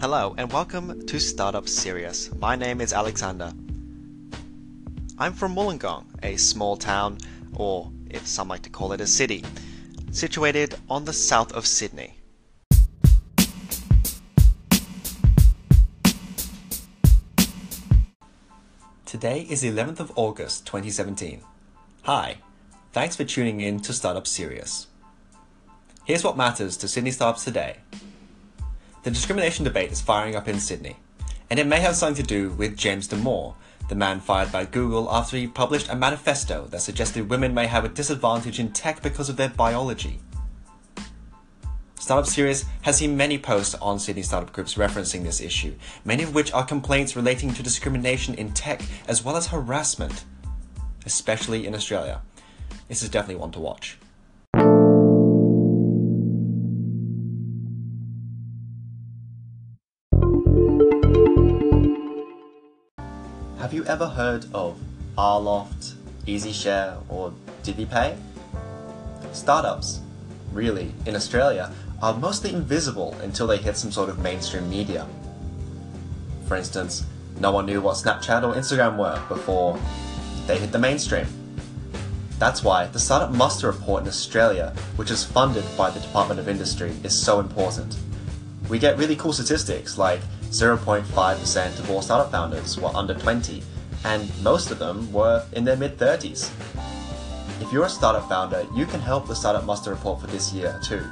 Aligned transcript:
Hello 0.00 0.34
and 0.38 0.50
welcome 0.50 1.06
to 1.06 1.20
Startup 1.20 1.68
Series. 1.68 2.34
My 2.36 2.56
name 2.56 2.80
is 2.80 2.94
Alexander. 2.94 3.52
I'm 5.18 5.34
from 5.34 5.54
Wollongong, 5.54 6.06
a 6.22 6.38
small 6.38 6.78
town, 6.78 7.18
or 7.54 7.92
if 8.08 8.26
some 8.26 8.48
like 8.48 8.62
to 8.62 8.70
call 8.70 8.94
it 8.94 9.02
a 9.02 9.06
city, 9.06 9.44
situated 10.10 10.76
on 10.88 11.04
the 11.04 11.12
south 11.12 11.52
of 11.52 11.66
Sydney. 11.66 12.14
Today 19.04 19.46
is 19.50 19.60
the 19.60 19.70
11th 19.70 20.00
of 20.00 20.12
August 20.16 20.64
2017. 20.64 21.42
Hi, 22.04 22.38
thanks 22.92 23.16
for 23.16 23.24
tuning 23.24 23.60
in 23.60 23.80
to 23.80 23.92
Startup 23.92 24.26
Series. 24.26 24.86
Here's 26.06 26.24
what 26.24 26.38
matters 26.38 26.78
to 26.78 26.88
Sydney 26.88 27.10
startups 27.10 27.44
today. 27.44 27.80
The 29.02 29.10
discrimination 29.10 29.64
debate 29.64 29.90
is 29.90 30.02
firing 30.02 30.36
up 30.36 30.46
in 30.46 30.60
Sydney, 30.60 30.96
and 31.48 31.58
it 31.58 31.66
may 31.66 31.80
have 31.80 31.96
something 31.96 32.22
to 32.22 32.28
do 32.28 32.50
with 32.50 32.76
James 32.76 33.08
Damore, 33.08 33.54
the 33.88 33.94
man 33.94 34.20
fired 34.20 34.52
by 34.52 34.66
Google 34.66 35.10
after 35.10 35.38
he 35.38 35.46
published 35.46 35.88
a 35.88 35.96
manifesto 35.96 36.66
that 36.66 36.82
suggested 36.82 37.30
women 37.30 37.54
may 37.54 37.66
have 37.66 37.86
a 37.86 37.88
disadvantage 37.88 38.60
in 38.60 38.72
tech 38.72 39.02
because 39.02 39.30
of 39.30 39.38
their 39.38 39.48
biology. 39.48 40.20
Startup 41.98 42.30
Series 42.30 42.66
has 42.82 42.98
seen 42.98 43.16
many 43.16 43.38
posts 43.38 43.74
on 43.76 43.98
Sydney 43.98 44.22
startup 44.22 44.52
groups 44.52 44.74
referencing 44.74 45.22
this 45.22 45.40
issue, 45.40 45.74
many 46.04 46.22
of 46.22 46.34
which 46.34 46.52
are 46.52 46.66
complaints 46.66 47.16
relating 47.16 47.54
to 47.54 47.62
discrimination 47.62 48.34
in 48.34 48.52
tech 48.52 48.82
as 49.08 49.24
well 49.24 49.36
as 49.36 49.46
harassment, 49.46 50.24
especially 51.06 51.66
in 51.66 51.74
Australia. 51.74 52.20
This 52.88 53.02
is 53.02 53.08
definitely 53.08 53.40
one 53.40 53.52
to 53.52 53.60
watch. 53.60 53.96
Have 63.60 63.74
you 63.74 63.84
ever 63.84 64.06
heard 64.06 64.46
of 64.54 64.78
Rloft, 65.18 65.92
EasyShare, 66.26 66.96
or 67.10 67.34
DiviPay? 67.62 68.16
Startups, 69.32 70.00
really, 70.50 70.94
in 71.04 71.14
Australia, 71.14 71.70
are 72.00 72.14
mostly 72.14 72.54
invisible 72.54 73.14
until 73.22 73.46
they 73.46 73.58
hit 73.58 73.76
some 73.76 73.92
sort 73.92 74.08
of 74.08 74.18
mainstream 74.20 74.70
media. 74.70 75.06
For 76.48 76.56
instance, 76.56 77.04
no 77.38 77.52
one 77.52 77.66
knew 77.66 77.82
what 77.82 77.96
Snapchat 77.96 78.44
or 78.44 78.54
Instagram 78.54 78.96
were 78.96 79.22
before 79.28 79.78
they 80.46 80.58
hit 80.58 80.72
the 80.72 80.78
mainstream. 80.78 81.26
That's 82.38 82.64
why 82.64 82.86
the 82.86 82.98
Startup 82.98 83.30
Muster 83.30 83.66
Report 83.66 84.04
in 84.04 84.08
Australia, 84.08 84.72
which 84.96 85.10
is 85.10 85.22
funded 85.22 85.66
by 85.76 85.90
the 85.90 86.00
Department 86.00 86.40
of 86.40 86.48
Industry, 86.48 86.94
is 87.04 87.12
so 87.12 87.40
important. 87.40 87.98
We 88.70 88.78
get 88.78 88.96
really 88.96 89.16
cool 89.16 89.34
statistics 89.34 89.98
like 89.98 90.20
0.5% 90.50 91.78
of 91.78 91.90
all 91.90 92.02
startup 92.02 92.30
founders 92.30 92.78
were 92.78 92.94
under 92.94 93.14
20, 93.14 93.62
and 94.04 94.42
most 94.42 94.70
of 94.70 94.78
them 94.78 95.10
were 95.12 95.44
in 95.52 95.64
their 95.64 95.76
mid 95.76 95.98
30s. 95.98 96.50
If 97.60 97.72
you're 97.72 97.86
a 97.86 97.88
startup 97.88 98.28
founder, 98.28 98.66
you 98.74 98.86
can 98.86 99.00
help 99.00 99.26
the 99.26 99.34
Startup 99.34 99.64
Muster 99.64 99.90
report 99.90 100.20
for 100.20 100.26
this 100.26 100.52
year 100.52 100.78
too 100.82 101.04